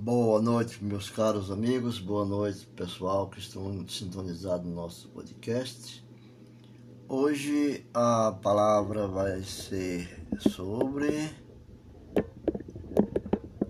[0.00, 6.06] Boa noite, meus caros amigos, boa noite, pessoal que estão sintonizados no nosso podcast.
[7.08, 11.28] Hoje a palavra vai ser sobre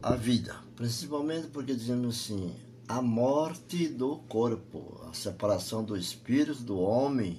[0.02, 2.54] a vida, principalmente porque dizemos assim:
[2.86, 7.38] a morte do corpo, a separação do espírito do homem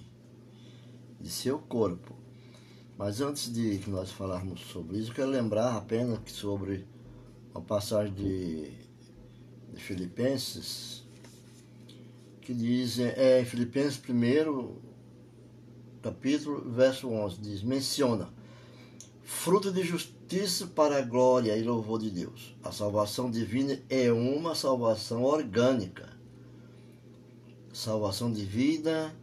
[1.21, 2.15] de seu corpo.
[2.97, 6.87] Mas antes de nós falarmos sobre isso, eu quero lembrar apenas sobre
[7.53, 8.71] uma passagem de,
[9.73, 11.03] de Filipenses,
[12.41, 14.75] que diz, é, Filipenses 1,
[16.01, 18.29] capítulo, verso 11, diz, menciona,
[19.23, 22.55] fruto de justiça para a glória e louvor de Deus.
[22.63, 26.09] A salvação divina é uma salvação orgânica,
[27.71, 29.13] salvação de vida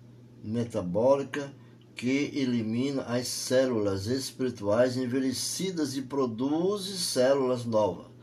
[0.42, 1.52] metabólica,
[1.96, 8.15] que elimina as células espirituais envelhecidas e produz células novas.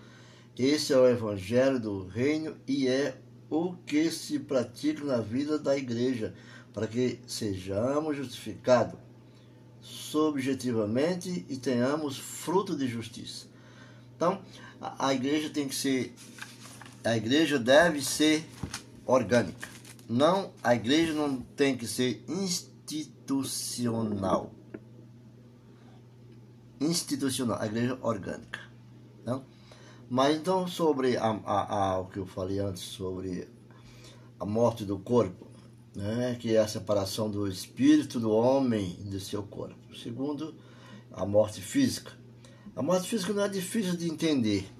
[0.58, 3.18] Esse é o Evangelho do Reino e é
[3.50, 6.34] o que se pratica na vida da igreja,
[6.74, 9.00] para que sejamos justificados
[9.82, 13.48] subjetivamente e tenhamos fruto de justiça.
[14.16, 14.42] Então,
[14.80, 16.16] a, igreja tem que ser,
[17.04, 18.48] a igreja deve ser
[19.06, 19.68] orgânica.
[20.08, 24.52] Não, a igreja não tem que ser institucional.
[26.80, 28.60] Institucional, a igreja orgânica.
[29.26, 29.44] Não?
[30.14, 33.48] Mas então sobre a, a, a, o que eu falei antes sobre
[34.40, 35.48] a morte do corpo,
[35.96, 39.76] né, que é a separação do espírito do homem de seu corpo.
[39.96, 40.54] Segundo,
[41.12, 42.12] a morte física.
[42.76, 44.72] A morte física não é difícil de entender.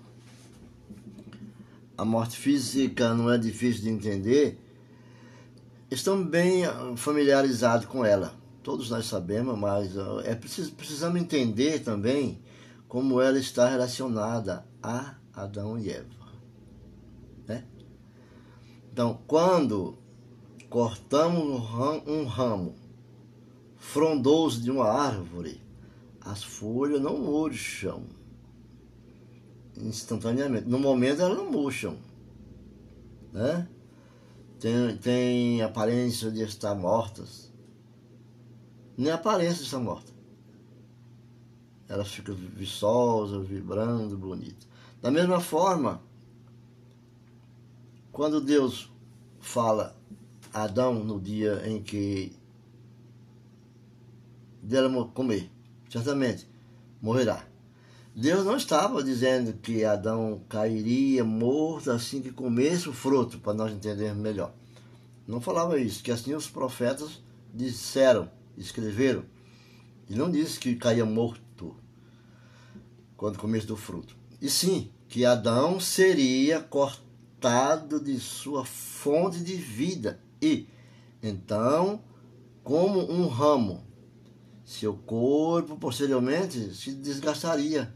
[1.98, 4.60] A morte física não é difícil de entender.
[5.90, 6.62] Estamos bem
[6.96, 8.36] familiarizados com ela.
[8.62, 9.94] Todos nós sabemos, mas
[10.26, 12.40] é preciso, precisamos entender também
[12.88, 16.34] como ela está relacionada a Adão e Eva.
[17.48, 17.66] Né?
[18.92, 19.98] Então, quando
[20.70, 21.44] cortamos
[22.08, 22.76] um ramo
[23.78, 25.62] frondoso de uma árvore,
[26.22, 28.04] as folhas não murcham
[29.78, 30.68] instantaneamente.
[30.68, 31.98] No momento elas não murcham.
[33.32, 33.68] Né?
[34.60, 37.52] Tem, tem aparência de estar mortas.
[38.96, 40.12] Nem aparência de estar morta.
[41.88, 44.68] Elas ficam viçosas, vibrando, bonitas.
[45.04, 46.02] Da mesma forma,
[48.10, 48.90] quando Deus
[49.42, 49.98] fala
[50.54, 52.32] a Adão no dia em que
[54.62, 55.52] dela comer,
[55.90, 56.48] certamente
[57.02, 57.46] morrerá.
[58.16, 63.74] Deus não estava dizendo que Adão cairia morto assim que comesse o fruto, para nós
[63.74, 64.54] entendermos melhor.
[65.28, 67.22] Não falava isso, que assim os profetas
[67.54, 69.26] disseram, escreveram.
[70.10, 71.76] E não disse que caía morto
[73.18, 74.23] quando comesse do fruto.
[74.44, 80.68] E sim, que Adão seria cortado de sua fonte de vida e,
[81.24, 82.02] então,
[82.62, 83.82] como um ramo,
[84.66, 87.96] seu corpo posteriormente se desgastaria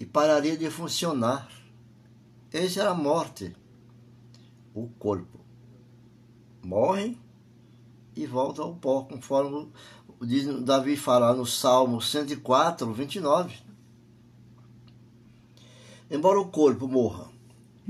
[0.00, 1.48] e pararia de funcionar.
[2.52, 3.54] Essa era a morte.
[4.74, 5.38] O corpo
[6.60, 7.16] morre
[8.16, 9.70] e volta ao pó, conforme
[10.22, 13.71] diz Davi fala no Salmo 104, 29.
[16.12, 17.26] Embora o corpo morra,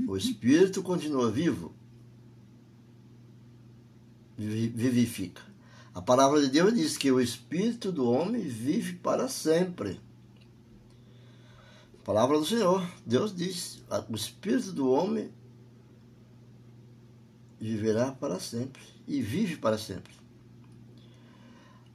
[0.07, 1.73] o espírito continua vivo,
[4.37, 5.41] vivifica.
[5.93, 9.99] A palavra de Deus diz que o espírito do homem vive para sempre.
[11.99, 15.29] A palavra do Senhor, Deus diz: o espírito do homem
[17.59, 20.13] viverá para sempre e vive para sempre.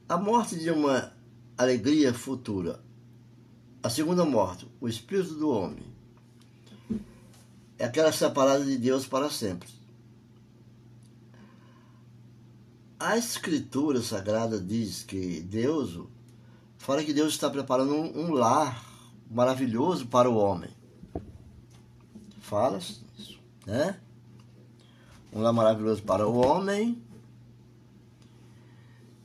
[0.07, 1.11] A morte de uma
[1.57, 2.79] alegria futura.
[3.81, 5.88] A segunda morte, o espírito do homem
[7.79, 9.69] é aquela separada de Deus para sempre.
[12.99, 15.97] A Escritura Sagrada diz que Deus
[16.77, 18.83] fala que Deus está preparando um, um lar
[19.31, 20.69] maravilhoso para o homem.
[22.41, 23.97] Fala isso, né?
[25.31, 27.01] Um lar maravilhoso para o homem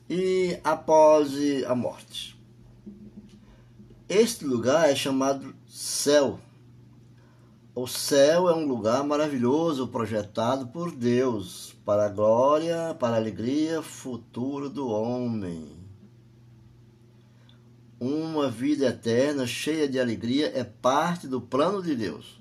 [0.09, 1.33] e após
[1.67, 2.39] a morte.
[4.07, 6.39] Este lugar é chamado céu
[7.75, 13.81] o céu é um lugar maravilhoso projetado por Deus para a glória, para a alegria
[13.81, 15.75] futura do homem.
[17.99, 22.39] Uma vida eterna cheia de alegria é parte do plano de Deus.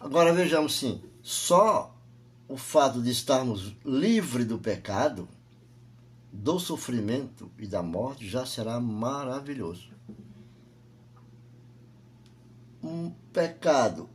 [0.00, 1.94] Agora vejamos sim, só
[2.48, 5.28] o fato de estarmos livres do pecado,
[6.32, 9.92] do sofrimento e da morte já será maravilhoso
[12.82, 14.08] um pecado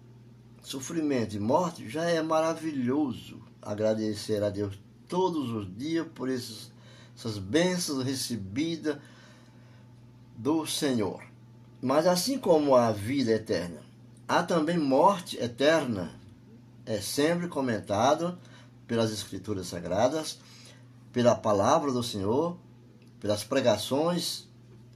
[0.61, 4.77] sofrimento e morte, já é maravilhoso agradecer a Deus
[5.07, 6.71] todos os dias por esses,
[7.15, 8.97] essas bênçãos recebidas
[10.35, 11.23] do Senhor.
[11.81, 13.81] Mas assim como a vida eterna,
[14.27, 16.11] há também morte eterna.
[16.85, 18.37] É sempre comentado
[18.87, 20.39] pelas Escrituras Sagradas,
[21.11, 22.57] pela palavra do Senhor,
[23.19, 24.47] pelas pregações,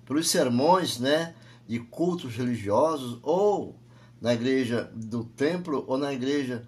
[0.06, 1.35] pelos sermões, né,
[1.71, 3.79] de cultos religiosos ou
[4.19, 6.68] na igreja do templo ou na igreja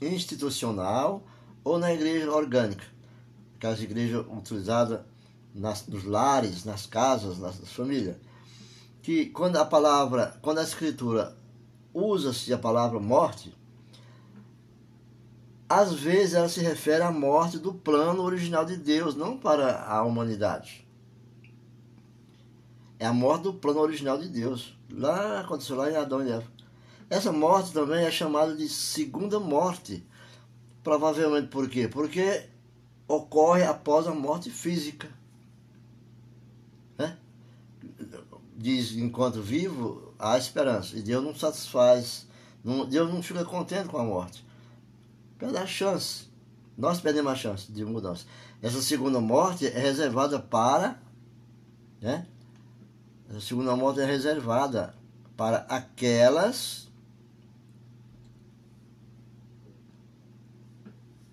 [0.00, 1.22] institucional
[1.62, 2.86] ou na igreja orgânica,
[3.58, 5.00] aquelas igrejas utilizadas
[5.54, 8.16] nas, nos lares, nas casas, nas, nas famílias,
[9.02, 11.36] que quando a palavra, quando a escritura
[11.92, 13.54] usa-se a palavra morte,
[15.68, 20.02] às vezes ela se refere à morte do plano original de Deus, não para a
[20.04, 20.85] humanidade.
[22.98, 24.76] É a morte do plano original de Deus.
[24.90, 26.46] Lá aconteceu lá em Adão e Eva.
[27.08, 30.04] Essa morte também é chamada de segunda morte.
[30.82, 31.88] Provavelmente por quê?
[31.88, 32.48] Porque
[33.06, 35.08] ocorre após a morte física.
[36.98, 37.16] Né?
[38.56, 40.96] Diz, enquanto vivo, há esperança.
[40.96, 42.26] E Deus não satisfaz.
[42.64, 44.44] Não, Deus não fica contente com a morte.
[45.38, 46.26] Perde a chance.
[46.76, 48.26] Nós perdemos a chance de mudança.
[48.60, 51.00] Essa segunda morte é reservada para.
[52.00, 52.26] Né?
[53.28, 54.94] Essa segunda morte é reservada
[55.36, 56.88] para aquelas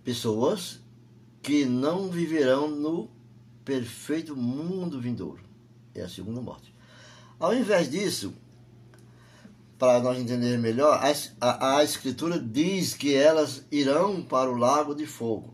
[0.04, 0.82] pessoas
[1.42, 3.10] que não viverão no
[3.64, 5.44] perfeito mundo vindouro.
[5.94, 6.74] É a segunda morte.
[7.40, 8.34] Ao invés disso,
[9.78, 14.96] para nós entender melhor, a, a, a, Escritura diz que elas irão para o lago
[14.96, 15.54] de fogo.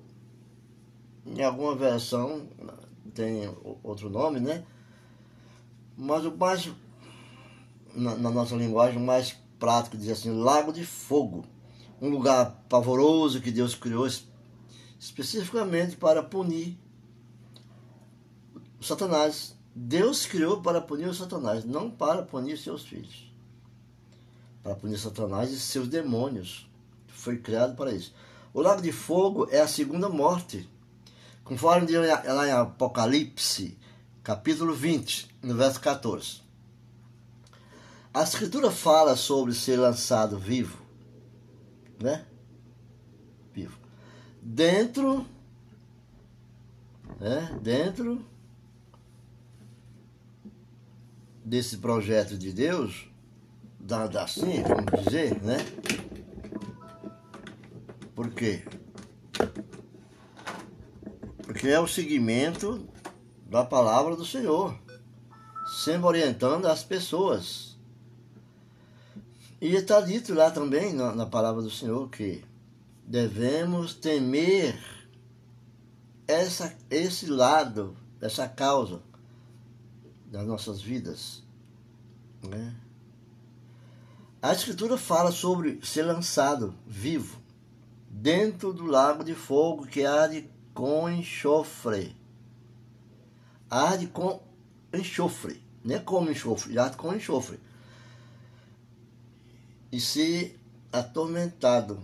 [1.26, 2.48] Em alguma versão
[3.14, 3.54] tem
[3.84, 4.64] outro nome, né?
[6.02, 6.72] Mas o mais,
[7.94, 11.46] na, na nossa linguagem, o mais prático diz assim: lago de fogo.
[12.02, 14.08] Um lugar pavoroso que Deus criou
[14.98, 16.80] especificamente para punir
[18.80, 19.58] o Satanás.
[19.76, 23.30] Deus criou para punir o Satanás, não para punir seus filhos.
[24.64, 26.70] Para punir Satanás e seus demônios.
[27.08, 28.14] Foi criado para isso.
[28.54, 30.68] O lago de fogo é a segunda morte.
[31.44, 33.78] Conforme diz lá em Apocalipse,
[34.24, 36.42] capítulo 20, no verso 14.
[38.14, 40.78] A escritura fala sobre ser lançado vivo,
[42.02, 42.26] né?
[44.42, 45.26] dentro,
[47.20, 48.26] né, dentro
[51.44, 53.10] desse projeto de Deus,
[53.80, 55.58] da, da assim, vamos dizer, né?
[58.16, 58.64] Por quê?
[61.44, 62.88] Porque é o seguimento
[63.50, 64.78] da palavra do Senhor,
[65.82, 67.76] sempre orientando as pessoas.
[69.60, 72.44] E está dito lá também na, na palavra do Senhor que
[73.06, 74.80] devemos temer
[76.28, 79.02] essa, esse lado, essa causa
[80.28, 81.44] das nossas vidas.
[82.44, 82.76] Né?
[84.42, 87.42] A Escritura fala sobre ser lançado vivo
[88.08, 92.19] dentro do lago de fogo que arde com enxofre.
[93.70, 94.42] Arde com
[94.94, 97.60] enxofre, não é como enxofre, arde com enxofre.
[99.92, 100.56] E se
[100.92, 102.00] atormentado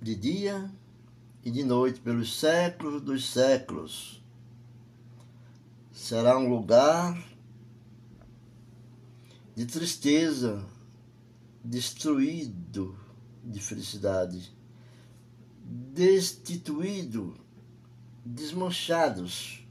[0.00, 0.70] de dia
[1.44, 4.22] e de noite pelos séculos dos séculos.
[5.92, 7.22] Será um lugar
[9.54, 10.64] de tristeza,
[11.64, 12.96] destruído
[13.42, 14.52] de felicidade,
[15.64, 17.36] destituído,
[18.24, 19.66] desmanchados,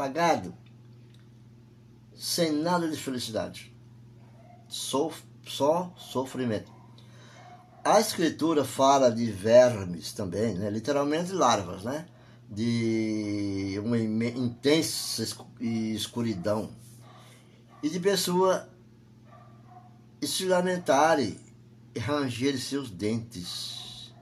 [0.00, 0.54] apagado,
[2.16, 3.76] sem nada de felicidade,
[4.66, 5.12] só,
[5.46, 6.72] só sofrimento.
[7.84, 10.70] A escritura fala de vermes também, né?
[10.70, 12.06] literalmente larvas, né?
[12.48, 15.22] de uma intensa
[15.60, 16.70] escuridão
[17.82, 18.68] e de pessoa
[20.20, 21.38] se lamentarem
[21.94, 24.12] e ranger seus dentes.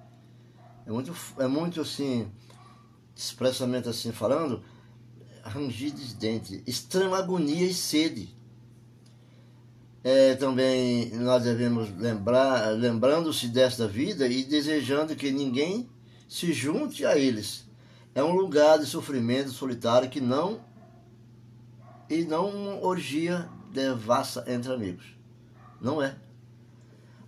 [0.86, 2.30] É muito, é muito assim,
[3.16, 4.62] expressamente assim falando,
[5.48, 8.38] ranger os dentes, extrema agonia e sede
[10.02, 15.88] é, também nós devemos lembrar, lembrando-se desta vida e desejando que ninguém
[16.28, 17.68] se junte a eles.
[18.14, 20.60] É um lugar de sofrimento solitário que não
[22.08, 25.04] e não uma orgia devassa entre amigos.
[25.80, 26.16] Não é.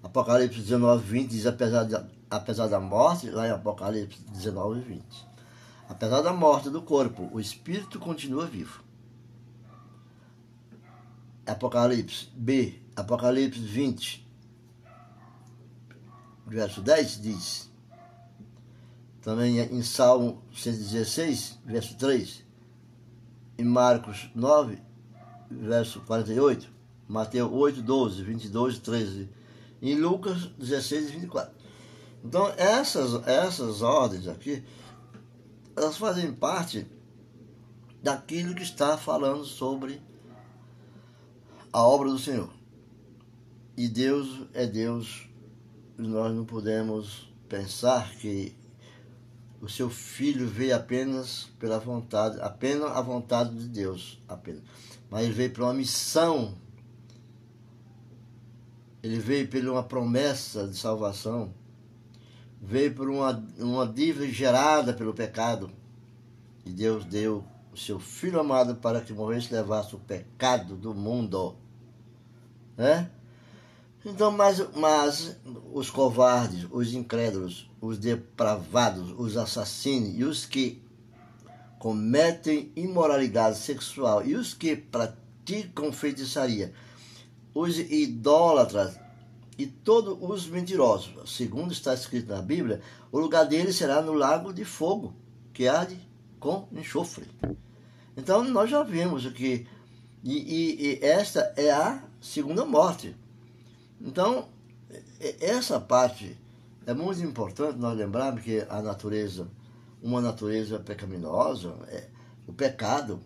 [0.03, 1.97] Apocalipse 19, 20 diz: apesar, de,
[2.31, 5.30] apesar da morte, lá em Apocalipse 19, 20.
[5.91, 8.85] Apesar da morte do corpo, o espírito continua vivo.
[11.45, 14.25] Apocalipse B, Apocalipse 20,
[16.47, 17.71] verso 10, diz.
[19.21, 22.45] Também em Salmo 116, verso 3.
[23.59, 24.79] Em Marcos 9,
[25.51, 26.71] verso 48.
[27.09, 29.29] Mateus 8, 12, 22 e 13.
[29.83, 31.53] Em Lucas 16 e 24.
[32.25, 34.63] Então, essas, essas ordens aqui,
[35.77, 36.87] elas fazem parte
[38.03, 40.01] daquilo que está falando sobre
[41.73, 42.51] a obra do Senhor.
[43.77, 45.29] E Deus é Deus,
[45.97, 48.57] nós não podemos pensar que
[49.61, 54.63] o seu filho veio apenas pela vontade, apenas a vontade de Deus, apenas.
[55.11, 56.55] Mas ele veio para uma missão.
[59.03, 61.53] Ele veio por uma promessa de salvação.
[62.61, 65.71] Veio por uma, uma dívida gerada pelo pecado.
[66.65, 70.95] E Deus deu o seu Filho amado para que morresse e levasse o pecado do
[70.95, 71.57] mundo.
[72.77, 73.11] Né?
[74.05, 75.37] Então, mas, mas
[75.73, 80.83] os covardes, os incrédulos, os depravados, os assassinos e os que
[81.79, 86.73] cometem imoralidade sexual e os que praticam feitiçaria,
[87.55, 88.99] os idólatras
[89.61, 92.81] e todos os mentirosos, segundo está escrito na Bíblia,
[93.13, 95.15] o lugar deles será no lago de fogo,
[95.53, 96.01] que arde
[96.39, 97.27] com enxofre.
[98.17, 99.67] Então nós já vimos que
[100.25, 103.15] e, e, e esta é a segunda morte.
[104.01, 104.49] Então,
[105.41, 106.39] essa parte
[106.87, 109.47] é muito importante nós lembrarmos que a natureza,
[110.03, 112.09] uma natureza pecaminosa, é
[112.47, 113.21] o pecado.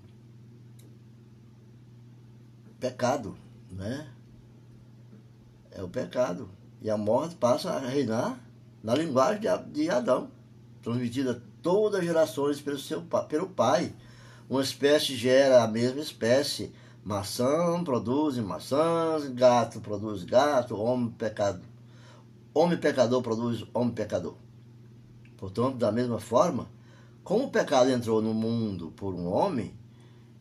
[2.81, 3.37] Pecado,
[3.71, 4.14] né?
[5.75, 6.49] É o pecado.
[6.81, 8.41] E a morte passa a reinar
[8.83, 10.31] na linguagem de Adão,
[10.83, 13.93] transmitida a todas as gerações pelo, seu, pelo pai.
[14.49, 16.73] Uma espécie gera a mesma espécie
[17.05, 21.61] Maçã produz maçãs, gato produz gato, homem pecado.
[22.55, 24.37] Homem pecador produz homem pecador.
[25.37, 26.67] Portanto, da mesma forma,
[27.23, 29.75] como o pecado entrou no mundo por um homem,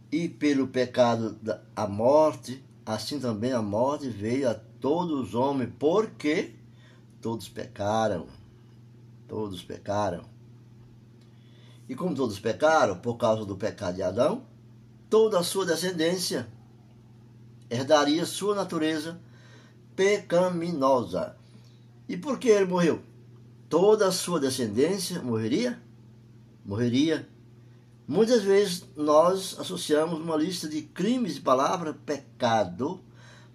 [0.10, 1.38] e pelo pecado
[1.76, 6.52] a morte, assim também a morte veio a todos os homens, porque
[7.22, 8.28] todos pecaram.
[9.30, 10.26] Todos pecaram.
[11.88, 14.44] E como todos pecaram, por causa do pecado de Adão,
[15.10, 16.50] toda a sua descendência
[17.70, 19.18] herdaria sua natureza
[19.96, 21.38] pecaminosa.
[22.10, 23.02] E por que ele morreu?
[23.70, 25.82] Toda a sua descendência morreria?
[26.66, 27.26] Morreria.
[28.06, 33.00] Muitas vezes nós associamos uma lista de crimes de palavra pecado,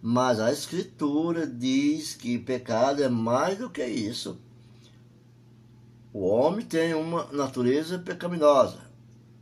[0.00, 4.38] mas a Escritura diz que pecado é mais do que isso.
[6.12, 8.80] O homem tem uma natureza pecaminosa.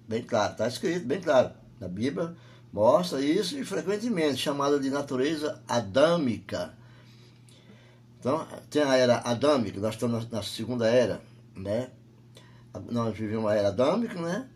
[0.09, 1.53] Bem claro, está escrito, bem claro.
[1.81, 2.35] Na Bíblia
[2.73, 6.75] mostra isso e frequentemente chamada de natureza adâmica.
[8.19, 11.21] Então, tem a era adâmica, nós estamos na segunda era,
[11.55, 11.91] né?
[12.91, 14.49] Nós vivemos uma era adâmica, né?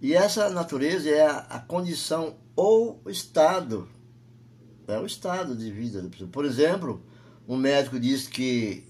[0.00, 3.86] E essa natureza é a, a condição ou estado,
[4.92, 6.30] é o estado de vida da pessoa.
[6.30, 7.02] Por exemplo,
[7.48, 8.84] um médico diz que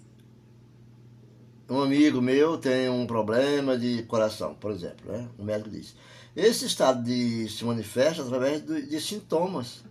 [1.69, 5.29] um amigo meu tem um problema de coração, por exemplo, né?
[5.39, 5.95] Um médico diz.
[6.35, 9.85] Esse estado de, se manifesta através de, de sintomas.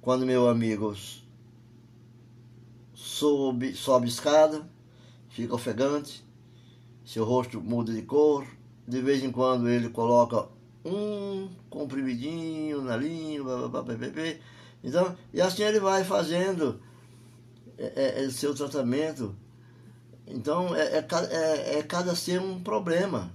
[0.00, 0.96] Quando meu amigo
[2.94, 4.68] sobe, sobe escada,
[5.28, 6.24] fica ofegante,
[7.04, 8.46] seu rosto muda de cor,
[8.86, 10.48] de vez em quando ele coloca
[10.84, 14.08] um comprimidinho na língua, blá, blá, blá,
[14.82, 16.80] então, e assim ele vai fazendo
[17.76, 19.36] é, é, é seu tratamento
[20.32, 23.32] então, é, é, é, é cada ser um problema,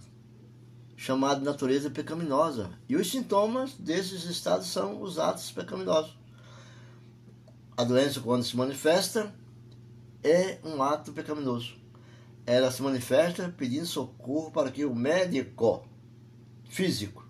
[0.96, 2.72] chamado natureza pecaminosa.
[2.88, 6.18] E os sintomas desses estados são os atos pecaminosos.
[7.75, 9.34] A doença, quando se manifesta,
[10.24, 11.75] é um ato pecaminoso.
[12.46, 15.86] Ela se manifesta pedindo socorro para que o médico
[16.70, 17.25] físico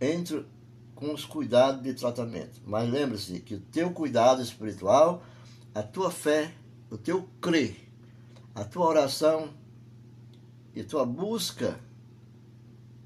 [0.00, 0.46] entre
[0.94, 2.60] com os cuidados de tratamento.
[2.64, 5.22] Mas lembre-se que o teu cuidado espiritual,
[5.74, 6.52] a tua fé,
[6.90, 7.90] o teu crer
[8.54, 9.50] a tua oração
[10.74, 11.78] e a tua busca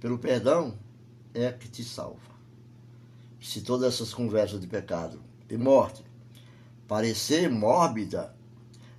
[0.01, 0.77] pelo perdão
[1.33, 2.35] é que te salva.
[3.41, 6.05] Se todas essas conversas de pecado e morte
[6.89, 8.35] parecer mórbida,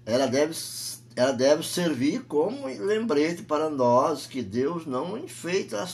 [0.05, 0.55] ela deve,
[1.15, 5.87] ela deve servir como lembrete para nós que Deus não enfeita,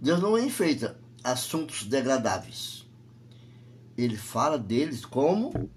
[0.00, 2.86] Deus não enfeita assuntos degradáveis.
[3.96, 5.70] Ele fala deles como,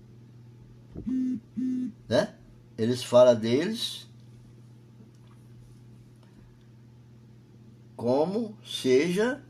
[2.08, 2.36] né?
[2.78, 4.08] eles falam deles
[7.96, 9.42] como seja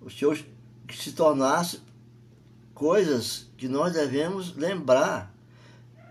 [0.00, 0.44] os seus
[0.86, 1.80] que se tornasse
[2.74, 5.34] coisas que nós devemos lembrar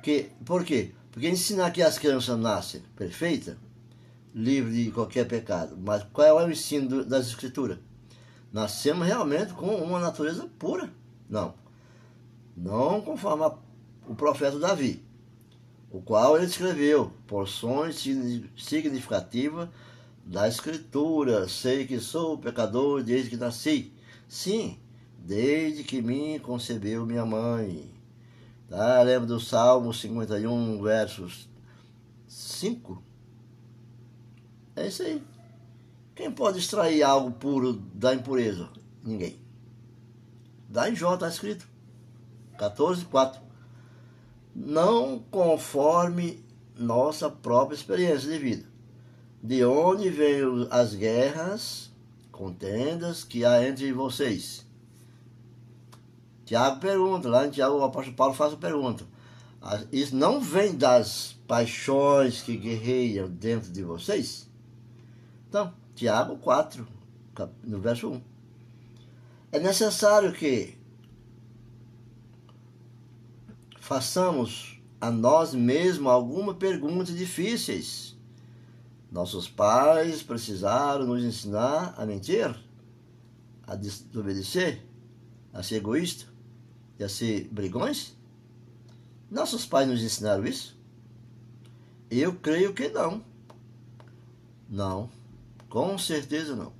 [0.08, 0.94] Que, por quê?
[1.12, 3.58] Porque ensinar que as crianças nascem perfeitas,
[4.34, 5.77] livres de qualquer pecado.
[5.77, 7.77] Mas qual é o ensino das Escrituras?
[8.51, 10.91] Nascemos realmente com uma natureza pura.
[11.29, 11.53] Não.
[12.55, 13.46] Não conforme
[14.07, 15.03] o profeta Davi,
[15.91, 17.98] o qual ele escreveu porções
[18.57, 19.69] significativas
[20.25, 21.48] da Escritura.
[21.48, 23.93] Sei que sou pecador desde que nasci.
[24.27, 24.79] Sim,
[25.19, 27.91] desde que me concebeu minha mãe.
[28.69, 29.01] Tá?
[29.01, 31.48] Lembra do Salmo 51, versos
[32.27, 33.06] 5?
[34.77, 35.24] É isso aí.
[36.13, 38.69] Quem pode extrair algo puro da impureza?
[39.03, 39.36] Ninguém.
[40.88, 41.67] Em Jó, está escrito.
[42.60, 43.41] 14, 4.
[44.55, 46.46] Não conforme
[46.77, 48.65] nossa própria experiência de vida.
[49.41, 51.91] De onde vêm as guerras,
[52.31, 54.63] contendas que há entre vocês?
[56.46, 59.05] Tiago pergunta, lá em Tiago o apóstolo Paulo faz a pergunta.
[59.91, 64.47] Isso não vem das paixões que guerreiam dentro de vocês?
[65.48, 66.88] Então, Tiago 4,
[67.63, 68.22] no verso 1.
[69.51, 70.77] É necessário que
[73.80, 78.18] façamos a nós mesmos algumas perguntas difíceis.
[79.10, 82.54] Nossos pais precisaram nos ensinar a mentir,
[83.66, 84.86] a desobedecer,
[85.54, 86.25] a ser egoísta
[87.00, 88.18] e a ser brigões?
[89.32, 90.77] Nossos pais nos ensinaram isso?
[92.10, 93.24] Eu creio que não.
[94.70, 95.10] Não,
[95.69, 96.74] com certeza não.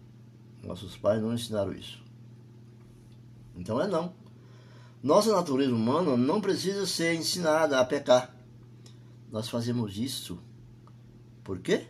[0.63, 2.03] Nossos pais não ensinaram isso.
[3.56, 4.13] Então é não.
[5.01, 8.36] Nossa natureza humana não precisa ser ensinada a pecar.
[9.32, 10.39] Nós fazemos isso.
[11.44, 11.86] Por quê?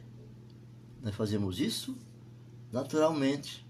[1.01, 1.96] Nós fazemos isso
[2.72, 3.66] naturalmente.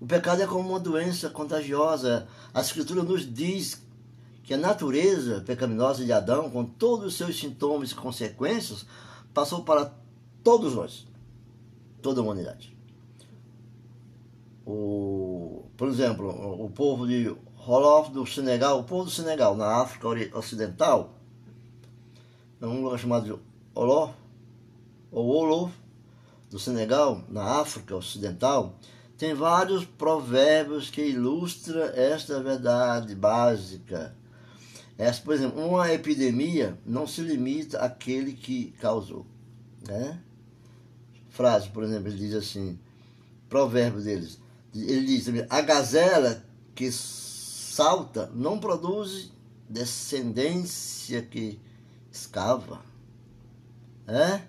[0.00, 2.28] O pecado é como uma doença contagiosa.
[2.54, 3.82] A Escritura nos diz
[4.44, 8.86] que a natureza pecaminosa de Adão, com todos os seus sintomas e consequências,
[9.34, 9.92] passou para
[10.42, 11.06] todos nós,
[12.02, 12.76] toda a humanidade.
[14.66, 16.28] O, por exemplo,
[16.62, 21.14] o povo de Rolof do Senegal, o povo do Senegal, na África Ocidental,
[22.60, 23.40] é um lugar chamado de
[23.74, 24.14] Olof,
[25.10, 25.72] ou Olof,
[26.50, 28.74] do Senegal, na África Ocidental,
[29.16, 34.16] tem vários provérbios que ilustram esta verdade básica.
[34.96, 39.26] Essa, por exemplo, uma epidemia não se limita àquele que causou.
[39.86, 40.20] Né?
[41.38, 42.76] Frase, por exemplo, ele diz assim,
[43.48, 44.40] provérbio deles,
[44.74, 49.30] ele diz a gazela que salta não produz
[49.70, 51.60] descendência que
[52.10, 52.82] escava.
[54.08, 54.42] É?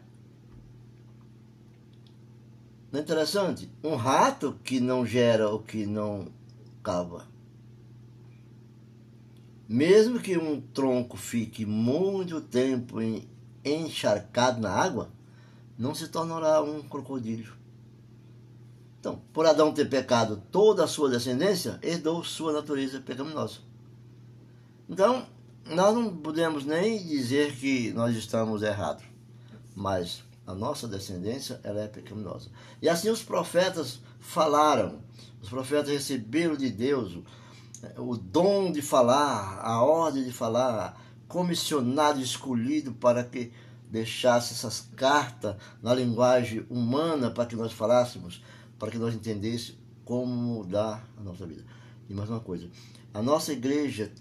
[2.91, 3.71] Não é interessante?
[3.83, 6.29] Um rato que não gera o que não
[6.81, 7.27] cava.
[9.67, 12.97] Mesmo que um tronco fique muito tempo
[13.63, 15.18] encharcado na água,
[15.79, 17.57] não se tornará um crocodilo.
[18.99, 23.59] Então, por Adão ter pecado, toda a sua descendência herdou sua natureza pecaminosa.
[24.89, 25.25] Então,
[25.65, 29.05] nós não podemos nem dizer que nós estamos errados,
[29.73, 32.49] mas a nossa descendência ela é pecaminosa.
[32.81, 34.99] E assim os profetas falaram,
[35.41, 37.17] os profetas receberam de Deus
[37.97, 43.53] o, dom de falar, a ordem de falar, comissionado, escolhido para que
[43.89, 48.43] deixasse essas cartas na linguagem humana para que nós falássemos,
[48.77, 51.65] para que nós entendêssemos como mudar a nossa vida.
[52.07, 52.69] E mais uma coisa,
[53.13, 54.11] a nossa igreja,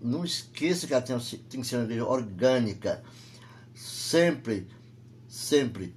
[0.00, 3.02] não esqueça que ela tem, tem que ser uma igreja orgânica,
[3.74, 4.68] sempre
[5.28, 5.94] sempre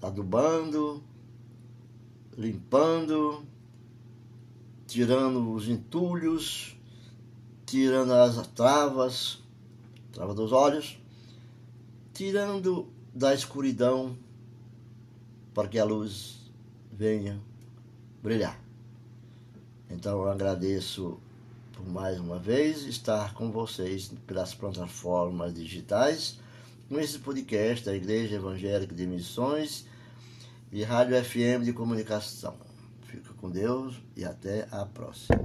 [0.00, 1.02] adubando,
[2.36, 3.44] limpando,
[4.86, 6.76] tirando os entulhos,
[7.64, 9.42] tirando as travas,
[10.12, 11.01] trava dos olhos,
[12.12, 14.16] tirando da escuridão
[15.54, 16.50] para que a luz
[16.92, 17.40] venha
[18.22, 18.58] brilhar.
[19.90, 21.18] Então eu agradeço
[21.72, 26.38] por mais uma vez estar com vocês pelas plataformas digitais
[26.88, 29.86] com esse podcast da Igreja Evangélica de Missões
[30.70, 32.54] e Rádio FM de Comunicação.
[33.06, 35.38] Fica com Deus e até a próxima.